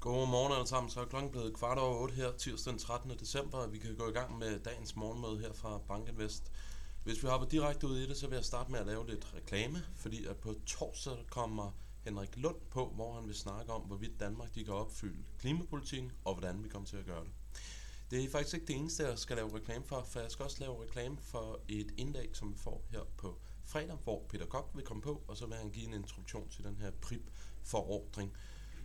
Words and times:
Godmorgen 0.00 0.52
alle 0.52 0.66
sammen. 0.66 0.90
Så 0.90 1.00
er 1.00 1.04
klokken 1.04 1.30
blevet 1.30 1.54
kvart 1.54 1.78
over 1.78 1.98
8 2.02 2.14
her, 2.14 2.32
tirsdag 2.32 2.72
den 2.72 2.80
13. 2.80 3.10
december, 3.10 3.58
og 3.58 3.72
vi 3.72 3.78
kan 3.78 3.96
gå 3.96 4.08
i 4.08 4.12
gang 4.12 4.38
med 4.38 4.58
dagens 4.58 4.96
morgenmøde 4.96 5.38
her 5.38 5.52
fra 5.52 5.78
Bankinvest. 5.78 6.52
Hvis 7.04 7.22
vi 7.22 7.28
hopper 7.28 7.48
direkte 7.48 7.86
ud 7.86 7.98
i 7.98 8.06
det, 8.06 8.16
så 8.16 8.26
vil 8.26 8.36
jeg 8.36 8.44
starte 8.44 8.70
med 8.72 8.80
at 8.80 8.86
lave 8.86 9.06
lidt 9.06 9.34
reklame, 9.34 9.82
fordi 9.96 10.24
at 10.24 10.36
på 10.36 10.54
torsdag 10.66 11.16
kommer 11.30 11.70
Henrik 12.04 12.36
Lund 12.36 12.56
på, 12.70 12.92
hvor 12.94 13.14
han 13.14 13.26
vil 13.26 13.34
snakke 13.34 13.72
om, 13.72 13.82
hvorvidt 13.82 14.20
Danmark 14.20 14.54
de 14.54 14.64
kan 14.64 14.74
opfylde 14.74 15.24
klimapolitikken, 15.38 16.12
og 16.24 16.34
hvordan 16.34 16.64
vi 16.64 16.68
kommer 16.68 16.88
til 16.88 16.96
at 16.96 17.06
gøre 17.06 17.24
det. 17.24 17.30
Det 18.10 18.24
er 18.24 18.30
faktisk 18.30 18.54
ikke 18.54 18.66
det 18.66 18.76
eneste, 18.76 19.06
jeg 19.06 19.18
skal 19.18 19.36
lave 19.36 19.56
reklame 19.56 19.84
for, 19.84 20.02
for 20.02 20.20
jeg 20.20 20.30
skal 20.30 20.44
også 20.44 20.60
lave 20.60 20.82
reklame 20.82 21.18
for 21.20 21.60
et 21.68 21.90
indlæg, 21.96 22.30
som 22.32 22.52
vi 22.52 22.58
får 22.58 22.84
her 22.90 23.02
på 23.16 23.38
fredag, 23.64 23.96
hvor 24.04 24.26
Peter 24.28 24.46
Kok 24.46 24.70
vil 24.74 24.84
komme 24.84 25.02
på, 25.02 25.22
og 25.28 25.36
så 25.36 25.46
vil 25.46 25.56
han 25.56 25.70
give 25.70 25.86
en 25.86 25.94
introduktion 25.94 26.48
til 26.48 26.64
den 26.64 26.76
her 26.76 26.90
PRIP-forordring. 26.90 28.32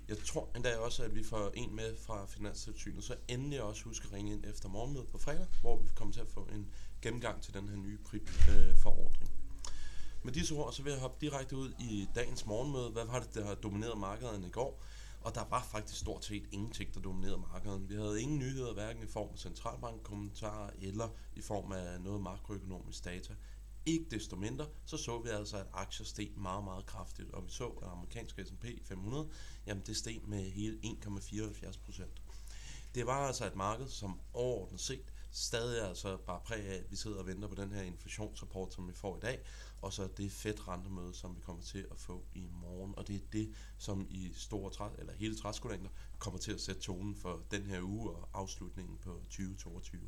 Jeg 0.07 0.17
tror 0.17 0.49
endda 0.55 0.77
også, 0.77 1.04
at 1.04 1.15
vi 1.15 1.23
får 1.23 1.51
en 1.54 1.75
med 1.75 1.97
fra 1.97 2.25
Finanstilsynet, 2.25 3.04
så 3.04 3.15
endelig 3.28 3.61
også 3.61 3.83
husk 3.83 4.05
at 4.05 4.14
ringe 4.14 4.33
ind 4.33 4.45
efter 4.45 4.69
morgenmødet 4.69 5.07
på 5.07 5.18
fredag, 5.18 5.47
hvor 5.61 5.78
vi 5.78 5.89
kommer 5.95 6.14
til 6.14 6.21
at 6.21 6.29
få 6.29 6.47
en 6.54 6.68
gennemgang 7.01 7.41
til 7.41 7.54
den 7.54 7.69
her 7.69 7.75
nye 7.75 7.97
PRIP-forordning. 7.97 9.31
Øh, 9.31 9.43
med 10.23 10.33
disse 10.33 10.55
ord, 10.55 10.73
så 10.73 10.83
vil 10.83 10.92
jeg 10.92 11.01
hoppe 11.01 11.25
direkte 11.25 11.57
ud 11.57 11.71
i 11.79 12.07
dagens 12.15 12.45
morgenmøde. 12.45 12.89
Hvad 12.89 13.05
var 13.05 13.19
det, 13.19 13.33
der 13.33 13.55
dominerede 13.55 14.00
markederne 14.00 14.47
i 14.47 14.50
går? 14.50 14.83
Og 15.21 15.36
der 15.36 15.45
var 15.50 15.64
faktisk 15.71 16.00
stort 16.00 16.25
set 16.25 16.43
ingenting, 16.51 16.93
der 16.93 17.00
dominerede 17.00 17.37
markedet. 17.37 17.89
Vi 17.89 17.95
havde 17.95 18.21
ingen 18.21 18.39
nyheder, 18.39 18.73
hverken 18.73 19.04
i 19.04 19.07
form 19.07 19.29
af 19.33 19.39
centralbankkommentarer 19.39 20.70
eller 20.81 21.09
i 21.36 21.42
form 21.42 21.71
af 21.71 22.01
noget 22.01 22.21
makroøkonomisk 22.21 23.06
data. 23.06 23.33
Ikke 23.86 24.05
desto 24.11 24.36
mindre, 24.36 24.68
så 24.86 24.97
så 24.97 25.21
vi 25.21 25.29
altså, 25.29 25.57
at 25.57 25.68
aktier 25.73 26.05
steg 26.05 26.32
meget, 26.37 26.64
meget 26.64 26.86
kraftigt, 26.86 27.32
og 27.32 27.46
vi 27.46 27.51
så, 27.51 27.68
at 27.68 27.87
amerikanske 27.87 28.46
S&P 28.46 28.65
500, 28.83 29.29
jamen 29.68 29.83
det 29.86 29.97
steg 29.97 30.21
med 30.28 30.51
hele 30.51 30.79
1,74 30.86 31.79
procent. 31.86 32.22
Det 32.95 33.06
var 33.06 33.28
altså 33.28 33.45
et 33.45 33.56
marked, 33.56 33.88
som 33.88 34.19
overordnet 34.34 34.80
set 34.81 35.14
stadig 35.31 35.88
altså 35.88 36.17
bare 36.17 36.42
præg 36.45 36.66
af, 36.66 36.76
at 36.76 36.92
vi 36.92 36.95
sidder 36.95 37.17
og 37.17 37.28
venter 37.28 37.48
på 37.48 37.56
den 37.56 37.72
her 37.72 37.81
inflationsrapport, 37.81 38.73
som 38.73 38.88
vi 38.88 38.94
får 38.94 39.17
i 39.17 39.20
dag, 39.20 39.39
og 39.81 39.94
så 39.94 40.08
det 40.17 40.31
fedt 40.31 40.67
rentemøde, 40.67 41.14
som 41.14 41.36
vi 41.36 41.42
kommer 41.42 41.64
til 41.64 41.88
at 41.92 41.98
få 41.98 42.26
i 42.34 42.48
morgen. 42.52 42.94
Og 42.98 43.08
det 43.08 43.16
er 43.16 43.20
det, 43.31 43.54
som 43.78 44.08
i 44.09 44.31
store 44.34 44.72
træ, 44.72 44.89
eller 44.98 45.14
hele 45.14 45.38
træskolængder 45.38 45.89
kommer 46.20 46.39
til 46.39 46.52
at 46.52 46.61
sætte 46.61 46.81
tonen 46.81 47.16
for 47.16 47.44
den 47.52 47.66
her 47.66 47.81
uge 47.81 48.11
og 48.11 48.30
afslutningen 48.34 48.98
på 48.98 49.14
2022. 49.14 50.02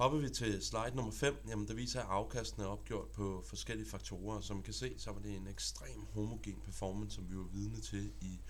Hopper 0.00 0.18
vi 0.18 0.28
til 0.28 0.62
slide 0.62 0.96
nummer 0.96 1.12
5, 1.12 1.36
jamen 1.48 1.68
der 1.68 1.74
viser, 1.74 2.00
at 2.00 2.06
afkastene 2.08 2.64
er 2.64 2.68
opgjort 2.68 3.08
på 3.08 3.42
forskellige 3.46 3.88
faktorer. 3.88 4.40
Som 4.40 4.56
man 4.56 4.62
kan 4.62 4.74
se, 4.74 4.94
så 4.98 5.12
var 5.12 5.20
det 5.20 5.36
en 5.36 5.46
ekstrem 5.46 6.06
homogen 6.12 6.60
performance, 6.64 7.14
som 7.14 7.30
vi 7.30 7.36
var 7.36 7.48
vidne 7.52 7.80
til 7.80 8.12
i, 8.20 8.40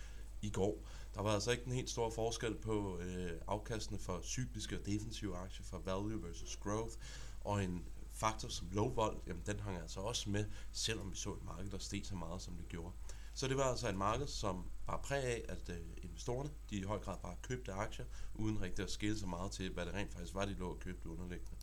i 0.42 0.51
går. 0.51 0.87
Der 1.15 1.23
var 1.23 1.31
altså 1.31 1.51
ikke 1.51 1.67
en 1.67 1.73
helt 1.73 1.91
stor 1.91 2.11
forskel 2.11 2.55
på 2.55 2.98
øh, 2.98 3.33
afkastene 3.47 3.98
for 3.98 4.20
cykliske 4.23 4.79
og 4.79 4.87
defensive 4.87 5.37
aktier, 5.37 5.65
for 5.65 5.79
value 5.79 6.23
versus 6.23 6.57
growth, 6.57 6.97
og 7.41 7.64
en 7.64 7.85
faktor 8.12 8.48
som 8.48 8.69
low 8.73 8.95
vol, 8.95 9.20
jamen 9.27 9.42
den 9.47 9.61
hang 9.61 9.79
altså 9.79 10.01
også 10.01 10.31
med, 10.31 10.45
selvom 10.73 11.11
vi 11.11 11.17
så 11.17 11.33
et 11.33 11.45
marked, 11.45 11.70
der 11.70 11.79
steg 11.79 12.07
så 12.07 12.14
meget, 12.14 12.42
som 12.42 12.55
det 12.55 12.69
gjorde. 12.69 12.92
Så 13.34 13.48
det 13.48 13.56
var 13.56 13.64
altså 13.64 13.89
et 13.89 13.97
marked, 13.97 14.27
som 14.27 14.64
var 14.86 14.97
præg 14.97 15.25
af, 15.25 15.45
at 15.48 15.69
øh, 15.69 15.77
investorerne 16.03 16.50
de 16.70 16.77
i 16.77 16.83
høj 16.83 16.98
grad 16.98 17.19
bare 17.23 17.36
købte 17.42 17.73
aktier, 17.73 18.05
uden 18.34 18.61
rigtig 18.61 18.83
at 18.83 18.91
skille 18.91 19.19
så 19.19 19.27
meget 19.27 19.53
til, 19.53 19.73
hvad 19.73 19.86
det 19.86 19.95
rent 19.95 20.12
faktisk 20.12 20.34
var, 20.34 20.45
de 20.45 20.55
lå 20.55 20.70
og 20.70 20.81
købte 20.81 21.09
underliggende. 21.09 21.56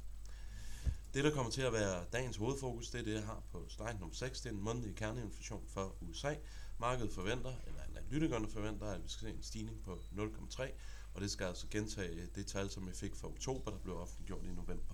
Det, 1.13 1.23
der 1.23 1.31
kommer 1.31 1.51
til 1.51 1.61
at 1.61 1.73
være 1.73 2.05
dagens 2.13 2.37
hovedfokus, 2.37 2.89
det 2.89 2.99
er 2.99 3.03
det, 3.03 3.13
jeg 3.13 3.23
har 3.23 3.43
på 3.51 3.65
slide 3.69 3.97
nummer 3.99 4.15
6. 4.15 4.41
Det 4.41 4.49
er 4.49 4.53
en 4.53 4.61
månedlig 4.61 4.95
kerneinflation 4.95 5.63
for 5.67 5.95
USA. 6.01 6.35
Markedet 6.79 7.11
forventer, 7.11 7.53
eller 7.67 7.81
analytikerne 7.89 8.47
forventer, 8.47 8.85
at 8.85 9.03
vi 9.03 9.09
skal 9.09 9.27
se 9.27 9.35
en 9.35 9.43
stigning 9.43 9.83
på 9.83 9.99
0,3, 10.11 10.69
og 11.13 11.21
det 11.21 11.31
skal 11.31 11.45
altså 11.45 11.67
gentage 11.71 12.27
det 12.35 12.47
tal, 12.47 12.69
som 12.69 12.87
vi 12.87 12.93
fik 12.93 13.15
for 13.15 13.27
oktober, 13.27 13.71
der 13.71 13.77
blev 13.77 13.97
offentliggjort 13.97 14.45
i 14.45 14.49
november. 14.49 14.93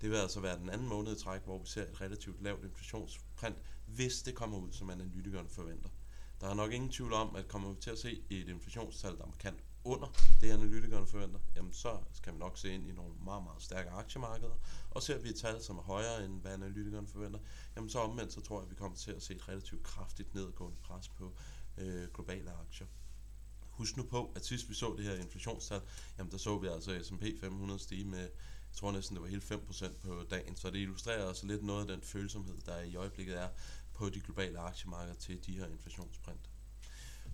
Det 0.00 0.10
vil 0.10 0.16
altså 0.16 0.40
være 0.40 0.58
den 0.58 0.70
anden 0.70 0.88
måned 0.88 1.16
i 1.16 1.20
træk, 1.20 1.42
hvor 1.44 1.58
vi 1.58 1.66
ser 1.66 1.82
et 1.82 2.00
relativt 2.00 2.42
lavt 2.42 2.64
inflationsprint, 2.64 3.56
hvis 3.86 4.22
det 4.22 4.34
kommer 4.34 4.58
ud, 4.58 4.72
som 4.72 4.90
analytikerne 4.90 5.48
forventer. 5.48 5.88
Der 6.40 6.48
er 6.48 6.54
nok 6.54 6.72
ingen 6.72 6.90
tvivl 6.90 7.12
om, 7.12 7.36
at 7.36 7.48
kommer 7.48 7.68
vi 7.72 7.80
til 7.80 7.90
at 7.90 7.98
se 7.98 8.22
et 8.30 8.48
inflationstal, 8.48 9.16
der 9.16 9.22
er 9.22 9.26
markant 9.26 9.64
under 9.84 10.06
det, 10.40 10.50
analytikerne 10.50 11.06
forventer, 11.06 11.38
jamen 11.56 11.72
så 11.72 11.98
skal 12.12 12.32
vi 12.32 12.38
nok 12.38 12.58
se 12.58 12.74
ind 12.74 12.88
i 12.88 12.92
nogle 12.92 13.14
meget, 13.24 13.44
meget 13.44 13.62
stærke 13.62 13.90
aktiemarkeder. 13.90 14.54
Og 14.90 15.02
ser 15.02 15.18
vi 15.18 15.28
et 15.28 15.36
tal, 15.36 15.62
som 15.62 15.78
er 15.78 15.82
højere 15.82 16.24
end 16.24 16.40
hvad 16.40 16.52
analytikerne 16.52 17.06
forventer, 17.06 17.38
jamen 17.76 17.90
så 17.90 17.98
omvendt, 17.98 18.32
så 18.32 18.40
tror 18.40 18.56
jeg, 18.56 18.64
at 18.64 18.70
vi 18.70 18.74
kommer 18.74 18.96
til 18.96 19.10
at 19.10 19.22
se 19.22 19.34
et 19.34 19.48
relativt 19.48 19.82
kraftigt 19.82 20.34
nedgående 20.34 20.76
pres 20.82 21.08
på 21.08 21.32
øh, 21.78 22.08
globale 22.14 22.50
aktier. 22.50 22.86
Husk 23.70 23.96
nu 23.96 24.02
på, 24.02 24.32
at 24.36 24.44
sidst 24.44 24.68
vi 24.68 24.74
så 24.74 24.94
det 24.96 25.04
her 25.04 25.14
inflationstal, 25.14 25.80
jamen 26.18 26.32
der 26.32 26.38
så 26.38 26.58
vi 26.58 26.66
altså 26.66 27.02
S&P 27.02 27.40
500 27.40 27.80
stige 27.80 28.04
med, 28.04 28.18
jeg 28.18 28.78
tror 28.78 28.92
næsten 28.92 29.16
det 29.16 29.22
var 29.22 29.28
hele 29.28 29.42
5% 29.42 29.92
på 30.02 30.24
dagen, 30.30 30.56
så 30.56 30.70
det 30.70 30.78
illustrerer 30.78 31.28
altså 31.28 31.46
lidt 31.46 31.62
noget 31.62 31.80
af 31.80 31.86
den 31.86 32.02
følsomhed, 32.02 32.56
der 32.66 32.80
i 32.80 32.96
øjeblikket 32.96 33.40
er 33.40 33.48
på 33.94 34.08
de 34.10 34.20
globale 34.20 34.58
aktiemarkeder 34.58 35.14
til 35.14 35.46
de 35.46 35.58
her 35.58 35.66
inflationsprint. 35.66 36.50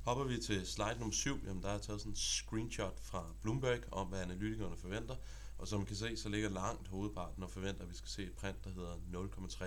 Hopper 0.04 0.24
vi 0.24 0.40
til 0.40 0.66
slide 0.66 0.96
nummer 0.98 1.14
7, 1.14 1.44
jamen 1.46 1.62
der 1.62 1.68
er 1.68 1.78
taget 1.78 2.00
sådan 2.00 2.12
en 2.12 2.16
screenshot 2.16 3.00
fra 3.00 3.34
Bloomberg 3.42 3.92
om, 3.92 4.06
hvad 4.06 4.20
analytikerne 4.20 4.76
forventer. 4.76 5.16
Og 5.58 5.68
som 5.68 5.78
man 5.80 5.86
kan 5.86 5.96
se, 5.96 6.16
så 6.16 6.28
ligger 6.28 6.48
langt 6.48 6.88
hovedparten 6.88 7.42
og 7.42 7.50
forventer, 7.50 7.82
at 7.82 7.90
vi 7.90 7.96
skal 7.96 8.10
se 8.10 8.22
et 8.22 8.32
print, 8.32 8.64
der 8.64 8.70
hedder 8.70 8.94
0,3. 8.96 9.64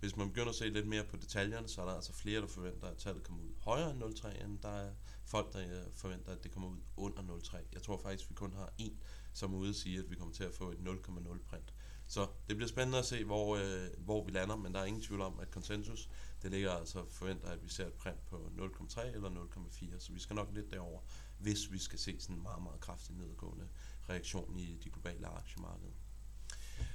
Hvis 0.00 0.16
man 0.16 0.28
begynder 0.28 0.48
at 0.48 0.54
se 0.54 0.68
lidt 0.68 0.86
mere 0.86 1.04
på 1.04 1.16
detaljerne, 1.16 1.68
så 1.68 1.80
er 1.80 1.86
der 1.86 1.94
altså 1.94 2.12
flere, 2.12 2.40
der 2.40 2.46
forventer, 2.46 2.86
at 2.86 2.96
tallet 2.96 3.22
kommer 3.22 3.42
ud 3.42 3.52
højere 3.60 3.90
end 3.90 4.02
0,3, 4.02 4.44
end 4.44 4.58
der 4.58 4.68
er 4.68 4.90
folk, 5.24 5.52
der 5.52 5.60
øh, 5.60 5.92
forventer, 5.94 6.32
at 6.32 6.42
det 6.44 6.50
kommer 6.50 6.68
ud 6.68 6.78
under 6.96 7.22
0,3. 7.22 7.56
Jeg 7.72 7.82
tror 7.82 8.00
faktisk, 8.02 8.30
vi 8.30 8.34
kun 8.34 8.52
har 8.52 8.72
en, 8.78 9.00
som 9.32 9.54
er 9.54 9.58
ude 9.58 9.68
og 9.68 9.74
sige, 9.74 9.98
at 9.98 10.10
vi 10.10 10.16
kommer 10.16 10.34
til 10.34 10.44
at 10.44 10.54
få 10.54 10.70
et 10.70 10.78
0,0 10.78 11.38
print. 11.48 11.74
Så 12.06 12.26
det 12.48 12.56
bliver 12.56 12.68
spændende 12.68 12.98
at 12.98 13.04
se, 13.04 13.24
hvor, 13.24 13.56
øh, 13.56 13.88
hvor 13.98 14.24
vi 14.24 14.30
lander, 14.30 14.56
men 14.56 14.74
der 14.74 14.80
er 14.80 14.84
ingen 14.84 15.02
tvivl 15.02 15.20
om, 15.20 15.40
at 15.40 15.50
konsensus 15.50 16.08
det 16.42 16.50
ligger 16.50 16.70
altså 16.70 17.04
forventer, 17.10 17.48
at 17.48 17.64
vi 17.64 17.68
ser 17.68 17.86
et 17.86 17.92
print 17.92 18.26
på 18.26 18.50
0,3 18.56 19.06
eller 19.14 19.30
0,4, 19.30 19.98
så 19.98 20.12
vi 20.12 20.20
skal 20.20 20.36
nok 20.36 20.48
lidt 20.54 20.70
derover, 20.70 21.00
hvis 21.38 21.72
vi 21.72 21.78
skal 21.78 21.98
se 21.98 22.20
sådan 22.20 22.36
en 22.36 22.42
meget, 22.42 22.62
meget 22.62 22.80
kraftig 22.80 23.16
nedgående 23.16 23.68
reaktion 24.08 24.58
i 24.58 24.78
de 24.84 24.90
globale 24.90 25.26
aktiemarkeder. 25.26 25.92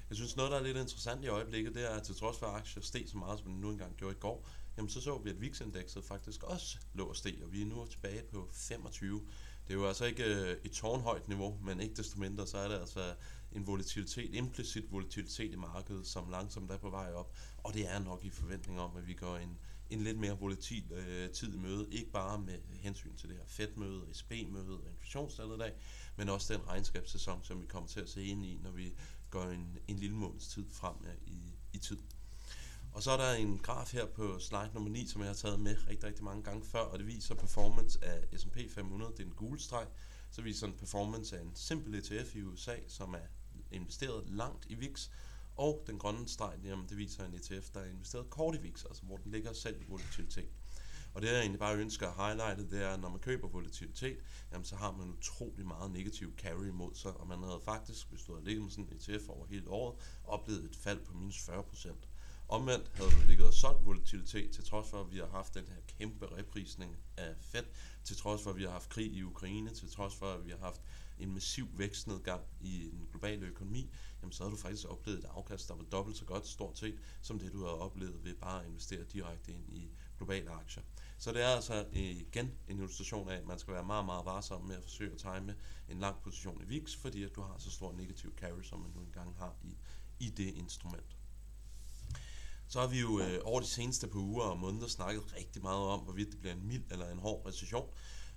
Jeg 0.10 0.16
synes 0.16 0.36
noget, 0.36 0.52
der 0.52 0.58
er 0.58 0.64
lidt 0.64 0.78
interessant 0.78 1.24
i 1.24 1.28
øjeblikket, 1.28 1.76
det 1.76 1.92
er, 1.92 1.96
at 1.96 2.04
til 2.04 2.16
trods 2.16 2.38
for 2.40 2.46
at 2.46 2.56
aktier 2.56 2.84
steg 2.84 3.10
så 3.10 3.18
meget, 3.18 3.40
som 3.40 3.48
den 3.48 3.62
nu 3.62 3.70
engang 3.70 3.96
gjorde 3.98 4.16
i 4.16 4.20
går, 4.20 4.48
jamen 4.78 4.90
så 4.90 5.02
så 5.02 5.18
vi, 5.18 5.30
at 5.30 5.42
VIX-indekset 5.42 6.04
faktisk 6.04 6.44
også 6.44 6.78
lå 6.94 7.06
og 7.06 7.16
steg, 7.16 7.40
og 7.44 7.52
vi 7.52 7.62
er 7.62 7.66
nu 7.66 7.86
tilbage 7.86 8.24
på 8.24 8.50
25. 8.52 9.28
Det 9.68 9.74
er 9.74 9.78
jo 9.78 9.88
altså 9.88 10.06
ikke 10.06 10.24
øh, 10.24 10.58
et 10.64 10.72
tårnhøjt 10.72 11.28
niveau, 11.28 11.60
men 11.62 11.82
ikke 11.82 11.96
desto 11.96 12.20
mindre, 12.20 12.48
så 12.48 12.58
er 12.58 12.68
det 12.68 12.80
altså 12.80 13.16
en 13.52 13.68
volatilitet, 13.68 14.36
implicit 14.36 14.92
volatilitet 14.92 15.52
i 15.52 15.56
markedet, 15.56 16.08
som 16.08 16.30
langsomt 16.30 16.72
er 16.72 16.78
på 16.78 16.90
vej 16.90 17.14
op. 17.14 17.36
Og 17.58 17.74
det 17.74 17.90
er 17.92 18.00
nok 18.00 18.26
i 18.26 18.30
forventning 18.30 18.80
om, 18.80 18.98
at 18.98 19.08
vi 19.08 19.14
går 19.14 19.38
en, 19.38 19.58
en 19.90 20.04
lidt 20.04 20.20
mere 20.20 20.40
volatil 20.40 20.92
øh, 20.92 21.30
tid 21.30 21.54
i 21.54 21.58
møde. 21.58 21.88
Ikke 21.92 22.12
bare 22.12 22.40
med 22.40 22.60
hensyn 22.74 23.16
til 23.16 23.30
det 23.30 23.38
her 23.38 23.46
Fed-møde, 23.48 24.02
SB-møde 24.14 24.80
og 24.80 24.90
inflationstallet 24.90 25.56
i 25.56 25.60
dag, 25.60 25.74
men 26.16 26.30
også 26.30 26.54
den 26.54 26.68
regnskabssæson, 26.68 27.44
som 27.44 27.62
vi 27.62 27.66
kommer 27.66 27.90
til 27.90 28.00
at 28.00 28.10
se 28.10 28.26
ind 28.26 28.46
i, 28.46 28.60
når 28.64 28.72
vi 28.72 28.94
går 29.30 29.44
en, 29.44 29.78
en 29.88 29.96
lille 30.00 30.16
måneds 30.16 30.48
tid 30.48 30.66
frem 30.72 30.96
øh, 31.06 31.14
i, 31.28 31.56
i 31.74 31.78
tid. 31.78 31.98
Og 32.94 33.04
så 33.04 33.12
er 33.12 33.18
der 33.18 33.34
en 33.34 33.58
graf 33.58 33.92
her 33.92 34.06
på 34.06 34.40
slide 34.40 34.72
nummer 34.74 34.90
9, 34.90 35.08
som 35.08 35.22
jeg 35.22 35.30
har 35.30 35.36
taget 35.36 35.60
med 35.60 35.76
rigtig, 35.88 36.04
rigtig 36.04 36.24
mange 36.24 36.44
gange 36.44 36.66
før, 36.66 36.80
og 36.80 37.00
det 37.00 37.08
viser 37.08 37.36
performance 37.36 38.00
af 38.04 38.40
S&P 38.40 38.58
500, 38.76 39.12
det 39.12 39.20
er 39.20 39.24
en 39.24 39.34
gul 39.36 39.60
streg. 39.60 39.88
Så 40.32 40.42
viser 40.42 40.68
den 40.68 40.76
performance 40.78 41.38
af 41.38 41.42
en 41.42 41.56
simpel 41.56 41.96
ETF 41.96 42.36
i 42.36 42.42
USA, 42.42 42.76
som 42.88 43.14
er 43.14 43.28
investeret 43.72 44.30
langt 44.30 44.66
i 44.70 44.76
VIX, 44.76 45.10
og 45.56 45.84
den 45.88 46.00
grønne 46.00 46.28
streg, 46.28 46.60
jamen, 46.64 46.90
det 46.90 46.98
viser 46.98 47.26
en 47.26 47.34
ETF, 47.34 47.70
der 47.70 47.80
er 47.80 47.90
investeret 47.90 48.30
kort 48.30 48.56
i 48.56 48.62
VIX, 48.62 48.86
altså 48.86 49.04
hvor 49.04 49.18
den 49.18 49.32
ligger 49.32 49.54
selv 49.54 49.82
i 49.82 49.86
volatilitet. 49.88 50.50
Og 51.14 51.22
det 51.22 51.28
jeg 51.28 51.40
egentlig 51.40 51.60
bare 51.60 51.78
ønsker 51.78 52.08
at 52.08 52.16
highlighte, 52.16 52.76
det 52.76 52.84
er, 52.84 52.90
at 52.90 53.00
når 53.00 53.10
man 53.10 53.20
køber 53.20 53.48
volatilitet, 53.48 54.18
jamen 54.52 54.66
så 54.66 54.76
har 54.76 54.92
man 54.92 55.10
utrolig 55.10 55.68
meget 55.68 55.92
negativ 55.92 56.36
carry 56.38 56.68
imod 56.68 56.96
sig, 56.96 57.14
og 57.14 57.28
man 57.28 57.44
havde 57.44 57.62
faktisk, 57.66 58.10
hvis 58.10 58.22
du 58.22 58.34
havde 58.34 58.46
ligget 58.46 58.64
med 58.64 58.72
sådan 58.72 58.90
en 58.92 59.16
ETF 59.16 59.30
over 59.30 59.46
hele 59.46 59.70
året, 59.70 59.96
oplevet 60.24 60.64
et 60.64 60.76
fald 60.76 61.06
på 61.06 61.14
minus 61.14 61.50
40%. 61.50 62.13
Omvendt 62.50 62.92
havde 62.94 63.10
du 63.10 63.28
ligget 63.28 63.48
og 63.48 63.54
solgt 63.54 63.86
volatilitet, 63.86 64.52
til 64.52 64.64
trods 64.64 64.90
for, 64.90 65.02
at 65.02 65.12
vi 65.12 65.18
har 65.18 65.28
haft 65.28 65.54
den 65.54 65.68
her 65.68 65.82
kæmpe 65.98 66.38
reprisning 66.38 66.98
af 67.18 67.36
Fed, 67.42 67.64
til 68.04 68.18
trods 68.18 68.42
for, 68.44 68.50
at 68.50 68.58
vi 68.58 68.64
har 68.64 68.72
haft 68.72 68.90
krig 68.90 69.12
i 69.12 69.24
Ukraine, 69.24 69.70
til 69.70 69.92
trods 69.92 70.16
for, 70.16 70.34
at 70.34 70.46
vi 70.46 70.50
har 70.50 70.58
haft 70.58 70.82
en 71.20 71.34
massiv 71.34 71.68
vækstnedgang 71.78 72.42
i 72.62 72.90
den 72.92 73.08
globale 73.12 73.46
økonomi, 73.46 73.90
jamen 74.22 74.32
så 74.32 74.44
har 74.44 74.50
du 74.50 74.58
faktisk 74.58 74.90
oplevet 74.90 75.20
et 75.20 75.26
afkast, 75.26 75.68
der 75.68 75.76
var 75.76 75.84
dobbelt 75.84 76.18
så 76.18 76.26
godt 76.26 76.48
stort 76.48 76.78
set, 76.78 77.00
som 77.22 77.40
det 77.40 77.54
du 77.54 77.58
havde 77.58 77.80
oplevet 77.80 78.24
ved 78.24 78.36
bare 78.36 78.62
at 78.62 78.68
investere 78.68 79.04
direkte 79.04 79.52
ind 79.52 79.70
i 79.70 79.90
globale 80.18 80.50
aktier. 80.50 80.84
Så 81.18 81.32
det 81.32 81.42
er 81.42 81.48
altså 81.48 81.86
øh, 81.94 82.00
igen 82.00 82.52
en 82.68 82.78
illustration 82.78 83.30
af, 83.30 83.36
at 83.36 83.46
man 83.46 83.60
skal 83.60 83.74
være 83.74 83.84
meget, 83.84 84.06
meget 84.06 84.26
varsom 84.26 84.62
med 84.62 84.76
at 84.76 84.84
forsøge 84.84 85.12
at 85.12 85.18
time 85.18 85.56
en 85.90 86.00
lang 86.00 86.22
position 86.24 86.62
i 86.62 86.66
VIX, 86.66 86.96
fordi 86.96 87.24
at 87.24 87.36
du 87.36 87.42
har 87.42 87.56
så 87.58 87.72
stor 87.72 87.92
negativ 87.92 88.36
carry, 88.36 88.62
som 88.62 88.80
man 88.80 88.92
nu 88.96 89.02
engang 89.02 89.36
har 89.38 89.56
i, 89.64 89.78
i 90.20 90.30
det 90.30 90.54
instrument. 90.54 91.18
Så 92.74 92.80
har 92.80 92.88
vi 92.88 93.00
jo 93.00 93.20
øh, 93.20 93.40
over 93.44 93.60
de 93.60 93.66
seneste 93.66 94.08
par 94.08 94.20
uger 94.20 94.44
og 94.44 94.60
måneder 94.60 94.88
snakket 94.88 95.36
rigtig 95.36 95.62
meget 95.62 95.82
om, 95.82 96.00
hvorvidt 96.00 96.32
det 96.32 96.40
bliver 96.40 96.54
en 96.54 96.68
mild 96.68 96.84
eller 96.92 97.12
en 97.12 97.20
hård 97.20 97.46
recession. 97.46 97.90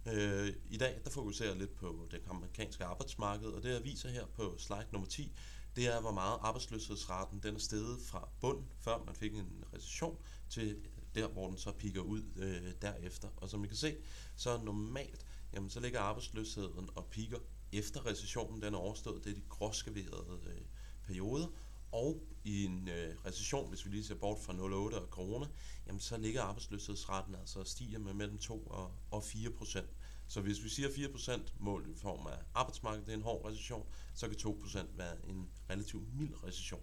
Øh, 0.07 0.53
I 0.71 0.77
dag 0.77 1.01
der 1.05 1.11
fokuserer 1.11 1.49
jeg 1.49 1.59
lidt 1.59 1.75
på 1.75 2.09
det 2.11 2.21
amerikanske 2.31 2.85
arbejdsmarked, 2.85 3.49
og 3.49 3.63
det 3.63 3.75
jeg 3.75 3.85
viser 3.85 4.09
her 4.09 4.27
på 4.27 4.55
slide 4.59 4.87
nummer 4.93 5.09
10, 5.09 5.33
det 5.77 5.87
er, 5.87 6.01
hvor 6.01 6.11
meget 6.11 6.39
arbejdsløshedsraten 6.41 7.41
den 7.43 7.55
er 7.55 7.59
steget 7.59 8.01
fra 8.03 8.29
bund, 8.41 8.65
før 8.79 9.05
man 9.07 9.15
fik 9.15 9.35
en 9.35 9.65
recession, 9.75 10.19
til 10.51 10.77
der, 11.15 11.29
hvor 11.29 11.49
den 11.49 11.59
så 11.59 11.73
piker 11.73 12.01
ud 12.01 12.23
øh, 12.37 12.73
derefter. 12.83 13.29
Og 13.37 13.51
som 13.51 13.65
I 13.65 13.67
kan 13.67 13.77
se, 13.77 13.97
så 14.37 14.61
normalt, 14.65 15.27
jamen, 15.53 15.71
så 15.71 15.81
ligger 15.81 16.01
arbejdsløsheden 16.01 16.89
og 16.95 17.07
piker 17.11 17.39
efter 17.73 18.07
recessionen 18.07 18.63
den 18.63 18.75
er 18.75 18.79
overstået. 18.79 19.25
Det 19.25 19.31
er 19.31 19.35
de 19.35 19.43
gråskaverede 19.49 20.41
øh, 20.47 20.61
perioder. 21.07 21.47
Og 21.93 22.23
i 22.45 22.65
en 22.65 22.89
øh, 22.89 23.15
recession, 23.27 23.69
hvis 23.69 23.85
vi 23.85 23.91
lige 23.91 24.05
ser 24.05 24.15
bort 24.15 24.39
fra 24.39 24.55
08 24.63 24.95
og 24.95 25.09
corona, 25.09 25.47
jamen 25.87 26.01
så 26.01 26.17
ligger 26.17 26.43
arbejdsløshedsraten 26.43 27.35
altså 27.35 27.61
og 27.61 27.67
stiger 27.67 27.99
med 27.99 28.15
mellem 28.15 28.39
2 28.39 28.67
og, 28.67 28.93
og 29.11 29.25
4 29.25 29.51
procent. 29.51 29.89
Så 30.29 30.41
hvis 30.41 30.65
vi 30.65 30.69
siger 30.69 30.89
4 30.95 31.09
procent 31.09 31.53
mål 31.61 31.87
i 31.91 31.95
form 31.95 32.27
af 32.27 32.39
arbejdsmarkedet, 32.55 33.07
det 33.07 33.13
er 33.13 33.17
en 33.17 33.23
hård 33.23 33.45
recession, 33.45 33.87
så 34.15 34.29
kan 34.29 34.37
2 34.37 34.59
procent 34.61 34.99
være 34.99 35.29
en 35.29 35.51
relativt 35.71 36.15
mild 36.15 36.45
recession. 36.45 36.83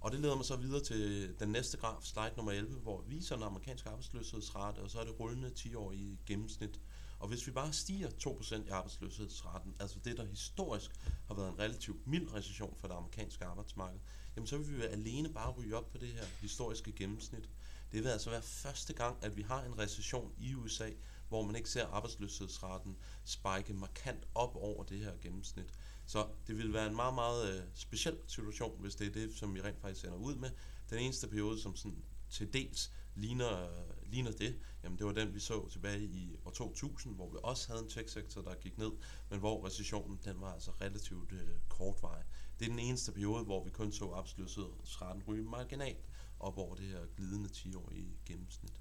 Og 0.00 0.12
det 0.12 0.20
leder 0.20 0.36
mig 0.36 0.44
så 0.44 0.56
videre 0.56 0.80
til 0.84 1.34
den 1.40 1.48
næste 1.48 1.76
graf, 1.76 2.02
slide 2.02 2.32
nummer 2.36 2.52
11, 2.52 2.78
hvor 2.78 3.00
vi 3.00 3.16
viser 3.16 3.34
den 3.34 3.44
amerikanske 3.44 3.88
arbejdsløshedsrate, 3.88 4.78
og 4.78 4.90
så 4.90 5.00
er 5.00 5.04
det 5.04 5.20
rullende 5.20 5.50
10 5.50 5.74
år 5.74 5.92
i 5.92 6.18
gennemsnit. 6.26 6.80
Og 7.18 7.28
hvis 7.28 7.46
vi 7.46 7.52
bare 7.52 7.72
stiger 7.72 8.08
2% 8.08 8.66
i 8.66 8.68
arbejdsløshedsraten, 8.68 9.76
altså 9.80 9.98
det, 10.04 10.16
der 10.16 10.24
historisk 10.24 10.90
har 11.26 11.34
været 11.34 11.48
en 11.48 11.58
relativt 11.58 12.06
mild 12.06 12.34
recession 12.34 12.74
for 12.76 12.88
det 12.88 12.94
amerikanske 12.94 13.44
arbejdsmarked, 13.44 14.00
jamen 14.36 14.46
så 14.46 14.58
vil 14.58 14.78
vi 14.78 14.82
alene 14.82 15.32
bare 15.32 15.50
ryge 15.50 15.76
op 15.76 15.90
på 15.90 15.98
det 15.98 16.08
her 16.08 16.24
historiske 16.40 16.92
gennemsnit. 16.92 17.48
Det 17.92 18.04
vil 18.04 18.08
altså 18.08 18.30
være 18.30 18.42
første 18.42 18.92
gang, 18.92 19.16
at 19.22 19.36
vi 19.36 19.42
har 19.42 19.62
en 19.62 19.78
recession 19.78 20.32
i 20.38 20.54
USA, 20.54 20.90
hvor 21.28 21.42
man 21.42 21.56
ikke 21.56 21.70
ser 21.70 21.86
arbejdsløshedsraten 21.86 22.96
spike 23.24 23.72
markant 23.72 24.28
op 24.34 24.56
over 24.56 24.84
det 24.84 24.98
her 24.98 25.12
gennemsnit. 25.22 25.74
Så 26.06 26.26
det 26.46 26.58
vil 26.58 26.72
være 26.72 26.86
en 26.86 26.96
meget, 26.96 27.14
meget 27.14 27.54
øh, 27.54 27.62
speciel 27.74 28.16
situation, 28.26 28.80
hvis 28.80 28.94
det 28.94 29.06
er 29.06 29.12
det, 29.12 29.36
som 29.36 29.54
vi 29.54 29.62
rent 29.62 29.80
faktisk 29.80 30.04
ender 30.04 30.18
ud 30.18 30.34
med. 30.34 30.50
Den 30.90 30.98
eneste 30.98 31.28
periode, 31.28 31.60
som 31.60 31.76
sådan 31.76 32.04
til 32.30 32.52
dels 32.52 32.92
ligner, 33.14 33.62
øh, 33.62 33.97
ligner 34.10 34.32
det, 34.32 34.58
jamen 34.82 34.98
det 34.98 35.06
var 35.06 35.12
den, 35.12 35.34
vi 35.34 35.40
så 35.40 35.68
tilbage 35.68 36.02
i 36.02 36.36
år 36.44 36.50
2000, 36.50 37.14
hvor 37.14 37.30
vi 37.30 37.36
også 37.42 37.68
havde 37.68 37.82
en 37.82 37.90
tech-sektor, 37.90 38.42
der 38.42 38.54
gik 38.54 38.78
ned, 38.78 38.90
men 39.30 39.38
hvor 39.38 39.66
recessionen 39.66 40.18
den 40.24 40.40
var 40.40 40.52
altså 40.52 40.70
relativt 40.80 41.32
øh, 41.32 41.48
kortvarig. 41.68 42.24
Det 42.58 42.64
er 42.64 42.70
den 42.70 42.78
eneste 42.78 43.12
periode, 43.12 43.44
hvor 43.44 43.64
vi 43.64 43.70
kun 43.70 43.92
så 43.92 44.12
absoluthedsraten 44.12 45.22
ryge 45.28 45.44
marginalt 45.44 46.04
og 46.38 46.52
hvor 46.52 46.74
det 46.74 46.84
her 46.84 47.06
glidende 47.16 47.48
10 47.48 47.74
år 47.74 47.92
i 47.92 48.16
gennemsnit. 48.26 48.80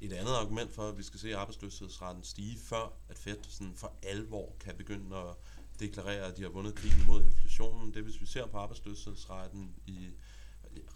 Et 0.00 0.12
andet 0.12 0.32
argument 0.32 0.72
for, 0.72 0.88
at 0.88 0.98
vi 0.98 1.02
skal 1.02 1.20
se 1.20 1.36
arbejdsløshedsraten 1.36 2.24
stige, 2.24 2.58
før 2.58 2.92
at 3.08 3.18
Fed 3.18 3.36
sådan 3.42 3.74
for 3.74 3.92
alvor 4.02 4.56
kan 4.60 4.76
begynde 4.76 5.16
at 5.16 5.36
deklarere, 5.80 6.26
at 6.26 6.36
de 6.36 6.42
har 6.42 6.48
vundet 6.48 6.74
krigen 6.74 7.06
mod 7.06 7.24
inflationen, 7.24 7.94
det 7.94 8.02
hvis 8.02 8.20
vi 8.20 8.26
ser 8.26 8.46
på 8.46 8.58
arbejdsløshedsraten 8.58 9.74
i 9.86 10.10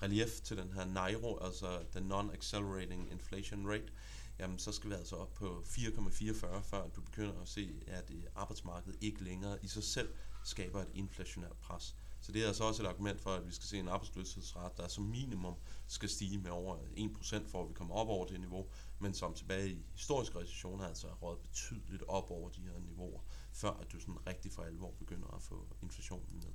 relief 0.03 0.41
til 0.41 0.57
den 0.57 0.73
her 0.73 0.85
NIRO, 0.85 1.39
altså 1.39 1.85
den 1.95 2.13
Non-Accelerating 2.13 3.13
Inflation 3.13 3.67
Rate, 3.71 3.93
jamen 4.39 4.59
så 4.59 4.73
skal 4.73 4.91
vi 4.91 4.95
altså 4.95 5.17
op 5.17 5.35
på 5.35 5.65
4,44, 5.67 6.61
før 6.61 6.89
du 6.89 7.01
begynder 7.01 7.43
at 7.43 7.49
se, 7.49 7.83
at 7.87 8.11
øh, 8.15 8.23
arbejdsmarkedet 8.35 8.99
ikke 9.01 9.25
længere 9.25 9.59
i 9.63 9.69
sig 9.69 9.85
selv 9.85 10.09
skaber 10.45 10.81
et 10.81 10.91
inflationært 10.95 11.57
pres. 11.63 11.97
Så 12.21 12.33
det 12.33 12.43
er 12.43 12.47
altså 12.47 12.65
også 12.65 12.83
et 12.83 12.87
argument 12.87 13.21
for, 13.21 13.31
at 13.31 13.47
vi 13.47 13.53
skal 13.53 13.67
se 13.67 13.79
en 13.79 13.89
arbejdsløshedsret, 13.89 14.77
der 14.77 14.89
som 14.89 15.05
minimum 15.05 15.55
skal 15.87 16.09
stige 16.09 16.39
med 16.39 16.51
over 16.51 16.77
1% 16.77 17.49
for 17.49 17.63
at 17.63 17.69
vi 17.69 17.75
kommer 17.75 17.95
op 17.95 18.09
over 18.09 18.27
det 18.27 18.41
niveau, 18.41 18.67
men 18.99 19.15
som 19.15 19.35
tilbage 19.35 19.71
i 19.71 19.87
historisk 19.95 20.37
recession 20.37 20.81
altså 20.81 21.07
rådet 21.23 21.41
betydeligt 21.41 22.03
op 22.09 22.31
over 22.31 22.49
de 22.49 22.61
her 22.61 22.79
niveauer, 22.79 23.21
før 23.53 23.71
at 23.71 23.93
du 23.93 24.01
sådan 24.01 24.27
rigtig 24.27 24.53
for 24.53 24.63
alvor 24.63 24.91
begynder 24.99 25.29
at 25.37 25.43
få 25.43 25.67
inflationen 25.83 26.37
ned. 26.37 26.53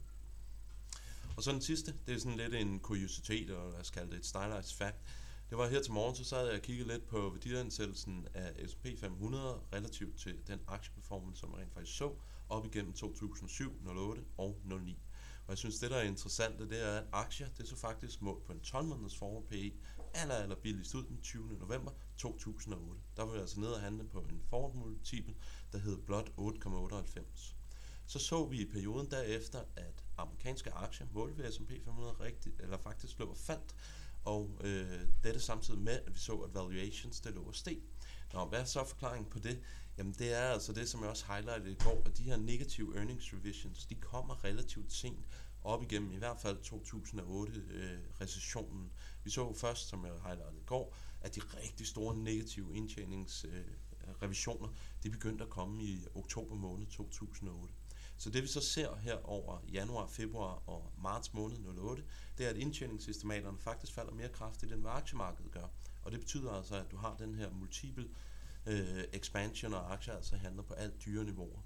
Og 1.38 1.44
så 1.44 1.52
den 1.52 1.62
sidste, 1.62 1.94
det 2.08 2.16
er 2.16 2.20
sådan 2.20 2.38
lidt 2.38 2.54
en 2.54 2.80
kuriositet, 2.80 3.50
og 3.50 3.72
lad 3.72 3.80
os 3.80 3.90
kalde 3.90 4.12
det 4.12 4.18
et 4.18 4.26
stylized 4.26 4.78
fact. 4.78 4.98
Det 5.50 5.58
var 5.58 5.68
her 5.68 5.82
til 5.82 5.94
morgen, 5.94 6.16
så 6.16 6.24
sad 6.24 6.46
jeg 6.46 6.56
og 6.56 6.62
kiggede 6.62 6.88
lidt 6.88 7.08
på 7.08 7.30
værdiansættelsen 7.30 8.28
af 8.34 8.70
S&P 8.70 8.88
500 9.00 9.60
relativt 9.74 10.20
til 10.20 10.36
den 10.48 10.60
aktieperformance, 10.68 11.40
som 11.40 11.52
jeg 11.52 11.60
rent 11.60 11.74
faktisk 11.74 11.98
så 11.98 12.16
op 12.50 12.66
igennem 12.66 12.94
2007, 12.94 13.72
08 13.88 14.22
og 14.38 14.60
09. 14.66 15.00
Og 15.46 15.50
jeg 15.50 15.58
synes, 15.58 15.80
det 15.80 15.92
der 15.92 15.98
er 15.98 16.04
interessant, 16.04 16.60
det 16.60 16.84
er, 16.84 16.98
at 16.98 17.06
aktier, 17.12 17.48
det 17.58 17.64
er 17.64 17.68
så 17.68 17.76
faktisk 17.76 18.22
målt 18.22 18.44
på 18.44 18.52
en 18.52 18.60
12 18.60 18.86
måneders 18.86 19.18
forward 19.18 19.48
PE, 19.48 19.72
aller, 20.14 20.36
aller 20.36 20.56
billigst 20.56 20.96
ud 20.96 21.04
den 21.04 21.22
20. 21.22 21.58
november 21.60 21.92
2008. 22.18 23.02
Der 23.18 23.24
var 23.24 23.32
jeg 23.32 23.42
altså 23.42 23.60
ned 23.60 23.70
og 23.70 23.82
handle 23.82 24.04
på 24.04 24.20
en 24.20 24.42
forward 24.50 24.76
multiple, 24.76 25.36
der 25.72 25.78
hed 25.78 25.98
blot 25.98 26.30
8,98 26.38 27.54
så 28.06 28.20
så 28.20 28.46
vi 28.46 28.62
i 28.62 28.66
perioden 28.66 29.12
derefter, 29.12 29.64
at 29.76 30.03
amerikanske 30.18 30.72
aktie, 30.72 31.08
målt 31.12 31.38
ved 31.38 31.52
S&P 31.52 31.72
500 31.86 32.16
rigtigt, 32.20 32.62
eller 32.62 32.78
faktisk 32.78 33.20
lå 33.20 33.26
og 33.26 33.38
faldt, 33.38 33.76
og 34.24 34.60
øh, 34.64 35.02
dette 35.24 35.40
samtidig 35.40 35.80
med, 35.80 36.00
at 36.06 36.14
vi 36.14 36.20
så, 36.20 36.34
at 36.34 36.54
valuations 36.54 37.20
det 37.20 37.34
lå 37.34 37.42
og 37.42 37.56
steg. 37.56 37.82
Nå, 38.34 38.46
hvad 38.46 38.60
er 38.60 38.66
så 38.66 38.86
forklaringen 38.86 39.32
på 39.32 39.40
det? 39.40 39.60
Jamen 39.98 40.14
det 40.14 40.34
er 40.34 40.50
altså 40.50 40.74
det, 40.74 40.90
som 40.90 41.02
jeg 41.02 41.10
også 41.10 41.26
highlightede 41.28 41.72
i 41.72 41.76
går, 41.76 42.02
at 42.06 42.18
de 42.18 42.24
her 42.24 42.38
negative 42.38 42.98
earnings 42.98 43.34
revisions, 43.34 43.86
de 43.86 43.96
kommer 43.96 44.44
relativt 44.44 44.94
sent 44.94 45.26
op 45.64 45.84
igennem 45.84 46.12
i 46.12 46.18
hvert 46.18 46.40
fald 46.40 46.58
2008-recessionen. 46.58 48.84
Øh, 48.84 48.90
vi 49.24 49.30
så 49.30 49.54
først, 49.54 49.88
som 49.88 50.06
jeg 50.06 50.14
highlightede 50.24 50.62
i 50.62 50.66
går, 50.66 50.96
at 51.22 51.36
de 51.36 51.42
rigtig 51.42 51.88
store 51.88 52.18
negative 52.18 52.76
indtjeningsrevisioner, 52.76 54.70
øh, 54.70 54.76
de 55.04 55.10
begyndte 55.10 55.44
at 55.44 55.50
komme 55.50 55.84
i 55.84 56.06
oktober 56.16 56.56
måned 56.56 56.88
2008. 56.88 57.74
Så 58.18 58.30
det 58.30 58.44
vi 58.44 58.48
så 58.48 58.62
ser 58.62 58.96
her 58.96 59.18
over 59.24 59.60
januar, 59.74 60.08
februar 60.08 60.64
og 60.68 60.92
marts 61.04 61.34
måned 61.34 61.58
08, 61.80 62.04
det 62.38 62.46
er, 62.46 62.50
at 62.50 62.58
indtjeningssystematerne 62.58 63.58
faktisk 63.60 63.94
falder 63.94 64.14
mere 64.14 64.30
kraftigt, 64.30 64.72
end 64.72 64.82
hvad 64.82 64.92
aktiemarkedet 64.92 65.52
gør. 65.52 65.68
Og 66.02 66.12
det 66.12 66.20
betyder 66.20 66.52
altså, 66.52 66.76
at 66.76 66.92
du 66.92 66.98
har 66.98 67.16
den 67.16 67.36
her 67.36 67.50
multiple 67.52 68.10
øh, 68.66 69.04
expansion, 69.14 69.74
og 69.74 69.94
aktier 69.94 70.16
altså 70.16 70.36
handler 70.36 70.64
på 70.64 70.74
alt 70.74 71.06
dyre 71.06 71.24
niveauer. 71.24 71.62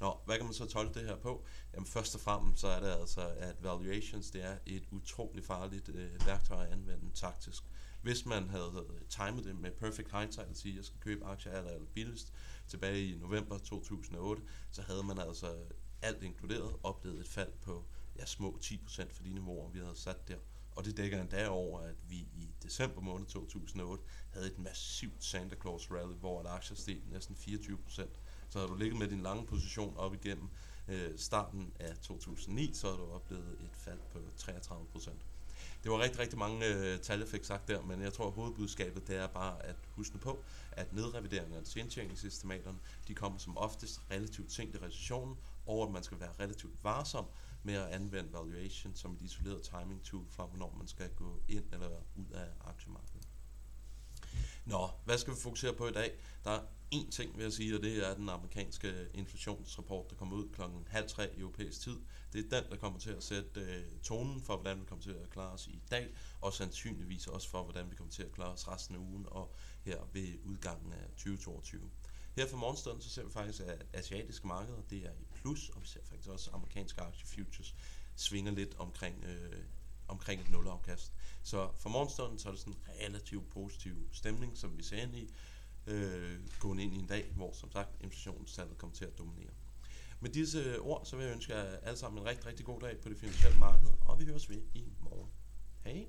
Nå, 0.00 0.20
hvad 0.24 0.36
kan 0.36 0.44
man 0.44 0.54
så 0.54 0.66
tolke 0.66 1.00
det 1.00 1.08
her 1.08 1.16
på? 1.16 1.44
Jamen 1.74 1.86
først 1.86 2.14
og 2.14 2.20
fremmest 2.20 2.60
så 2.60 2.68
er 2.68 2.80
det 2.80 3.00
altså, 3.00 3.20
at 3.20 3.56
valuations 3.62 4.30
det 4.30 4.44
er 4.44 4.56
et 4.66 4.84
utroligt 4.90 5.46
farligt 5.46 5.88
øh, 5.88 6.26
værktøj 6.26 6.64
at 6.64 6.72
anvende 6.72 7.10
taktisk. 7.14 7.62
Hvis 8.02 8.26
man 8.26 8.48
havde 8.48 8.86
øh, 8.90 9.00
timet 9.08 9.44
det 9.44 9.56
med 9.56 9.70
perfect 9.70 10.12
hindsight 10.12 10.50
og 10.50 10.56
sige, 10.56 10.72
at 10.72 10.76
jeg 10.76 10.84
skal 10.84 11.00
købe 11.00 11.24
aktier 11.24 11.52
aller, 11.52 11.70
aller 11.70 11.86
billigst 11.94 12.32
tilbage 12.68 13.06
i 13.06 13.18
november 13.18 13.58
2008, 13.58 14.42
så 14.70 14.82
havde 14.82 15.02
man 15.02 15.18
altså 15.18 15.54
alt 16.02 16.22
inkluderet, 16.22 16.76
oplevede 16.82 17.20
et 17.20 17.28
fald 17.28 17.52
på 17.62 17.84
ja, 18.18 18.26
små 18.26 18.58
10% 18.64 19.12
for 19.12 19.22
de 19.22 19.34
niveauer, 19.34 19.70
vi 19.70 19.78
havde 19.78 19.96
sat 19.96 20.28
der. 20.28 20.36
Og 20.76 20.84
det 20.84 20.96
dækker 20.96 21.20
endda 21.20 21.48
over, 21.48 21.80
at 21.80 21.94
vi 22.08 22.16
i 22.16 22.50
december 22.62 23.00
måned 23.00 23.26
2008 23.26 24.04
havde 24.30 24.46
et 24.46 24.58
massivt 24.58 25.24
Santa 25.24 25.56
Claus 25.60 25.90
rally, 25.90 26.14
hvor 26.14 26.40
et 26.40 26.46
aktier 26.46 26.76
steg 26.76 27.02
næsten 27.10 27.36
24%. 27.40 28.08
Så 28.48 28.58
havde 28.58 28.70
du 28.70 28.76
ligget 28.76 28.98
med 28.98 29.08
din 29.08 29.20
lange 29.20 29.46
position 29.46 29.96
op 29.96 30.14
igennem 30.14 30.48
øh, 30.88 31.18
starten 31.18 31.72
af 31.80 31.98
2009, 31.98 32.70
så 32.74 32.86
havde 32.86 32.98
du 32.98 33.12
oplevet 33.12 33.58
et 33.60 33.76
fald 33.76 33.98
på 34.12 34.18
33%. 34.40 35.10
Det 35.82 35.92
var 35.92 35.98
rigtig, 35.98 36.20
rigtig 36.20 36.38
mange 36.38 36.66
øh, 36.66 36.98
tal, 37.00 37.18
jeg 37.18 37.28
fik 37.28 37.44
sagt 37.44 37.68
der, 37.68 37.82
men 37.82 38.02
jeg 38.02 38.12
tror, 38.12 38.26
at 38.26 38.32
hovedbudskabet 38.32 39.08
det 39.08 39.16
er 39.16 39.26
bare 39.26 39.66
at 39.66 39.76
huske 39.90 40.18
på, 40.18 40.38
at 40.72 40.92
nedrevideringen 40.92 41.64
til 41.64 41.80
indtjeningsestimaterne, 41.80 42.78
de 43.08 43.14
kommer 43.14 43.38
som 43.38 43.56
oftest 43.56 44.00
relativt 44.10 44.52
sent 44.52 44.74
i 44.74 44.78
recessionen, 44.78 45.36
og 45.68 45.82
at 45.82 45.90
man 45.90 46.02
skal 46.02 46.20
være 46.20 46.32
relativt 46.40 46.84
varsom 46.84 47.26
med 47.62 47.74
at 47.74 47.88
anvende 47.88 48.32
valuation 48.32 48.94
som 48.94 49.12
et 49.12 49.22
isoleret 49.22 49.62
timing 49.62 50.04
tool 50.04 50.26
for, 50.30 50.46
hvornår 50.46 50.74
man 50.78 50.86
skal 50.88 51.10
gå 51.10 51.40
ind 51.48 51.64
eller 51.72 51.88
ud 52.16 52.30
af 52.30 52.46
aktiemarkedet. 52.60 53.28
Nå, 54.64 54.88
hvad 55.04 55.18
skal 55.18 55.34
vi 55.34 55.38
fokusere 55.40 55.74
på 55.74 55.88
i 55.88 55.92
dag? 55.92 56.12
Der 56.44 56.50
er 56.50 56.60
én 56.94 57.10
ting, 57.10 57.36
vil 57.36 57.42
jeg 57.42 57.52
sige, 57.52 57.76
og 57.76 57.82
det 57.82 58.08
er 58.08 58.14
den 58.14 58.28
amerikanske 58.28 59.08
inflationsrapport, 59.14 60.10
der 60.10 60.16
kommer 60.16 60.36
ud 60.36 60.48
klokken 60.52 60.86
halv 60.90 61.08
tre 61.08 61.36
i 61.36 61.40
europæisk 61.40 61.80
tid. 61.80 62.00
Det 62.32 62.52
er 62.52 62.60
den, 62.60 62.70
der 62.70 62.76
kommer 62.76 62.98
til 62.98 63.10
at 63.10 63.22
sætte 63.22 63.60
øh, 63.60 64.00
tonen 64.02 64.42
for, 64.42 64.56
hvordan 64.56 64.80
vi 64.80 64.84
kommer 64.84 65.02
til 65.02 65.10
at 65.10 65.30
klare 65.30 65.52
os 65.52 65.66
i 65.66 65.82
dag, 65.90 66.08
og 66.40 66.52
sandsynligvis 66.52 67.26
også 67.26 67.48
for, 67.48 67.62
hvordan 67.62 67.90
vi 67.90 67.96
kommer 67.96 68.12
til 68.12 68.22
at 68.22 68.32
klare 68.32 68.52
os 68.52 68.68
resten 68.68 68.94
af 68.94 68.98
ugen 68.98 69.26
og 69.28 69.54
her 69.82 69.98
ved 70.12 70.38
udgangen 70.44 70.92
af 70.92 71.08
2022. 71.10 71.90
Her 72.36 72.46
for 72.46 72.56
morgenstunden, 72.56 73.02
så 73.02 73.10
ser 73.10 73.24
vi 73.24 73.30
faktisk, 73.30 73.60
at 73.60 73.86
asiatiske 73.92 74.46
markeder, 74.46 74.82
det 74.90 74.98
er 74.98 75.12
i 75.12 75.24
plus, 75.42 75.68
og 75.68 75.82
vi 75.82 75.86
ser 75.86 76.00
faktisk 76.04 76.28
også 76.28 76.50
amerikanske 76.50 77.00
aktiefutures 77.00 77.74
svinger 78.16 78.52
lidt 78.52 78.74
omkring, 78.78 79.24
øh, 79.24 79.64
omkring 80.08 80.40
et 80.40 80.50
nulafkast. 80.50 81.12
Så 81.42 81.70
for 81.76 81.88
morgenstunden, 81.88 82.38
så 82.38 82.48
er 82.48 82.52
det 82.52 82.60
sådan 82.60 82.72
en 82.72 82.80
relativt 83.04 83.50
positiv 83.50 83.94
stemning, 84.12 84.58
som 84.58 84.78
vi 84.78 84.82
ser 84.82 85.02
ind 85.02 85.16
i, 85.16 85.34
øh, 85.86 86.40
gående 86.60 86.82
ind 86.82 86.94
i 86.94 86.98
en 86.98 87.06
dag, 87.06 87.32
hvor 87.36 87.52
som 87.52 87.72
sagt 87.72 87.90
inflationstallet 88.00 88.78
kommer 88.78 88.96
til 88.96 89.04
at 89.04 89.18
dominere. 89.18 89.50
Med 90.20 90.30
disse 90.30 90.80
ord, 90.80 91.06
så 91.06 91.16
vil 91.16 91.24
jeg 91.24 91.34
ønske 91.34 91.54
jer 91.54 91.76
alle 91.76 91.98
sammen 91.98 92.22
en 92.22 92.28
rigtig, 92.28 92.46
rigtig 92.46 92.66
god 92.66 92.80
dag 92.80 93.00
på 93.00 93.08
det 93.08 93.18
finansielle 93.18 93.58
marked, 93.58 93.88
og 94.00 94.20
vi 94.20 94.24
høres 94.24 94.50
ved 94.50 94.62
i 94.74 94.84
morgen. 95.00 95.30
Hej! 95.84 96.06